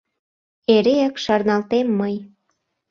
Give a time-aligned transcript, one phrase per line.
[0.75, 2.15] Эреак шарналтем мый